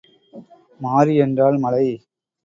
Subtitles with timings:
[0.79, 1.85] மாரி என்றால் மழை.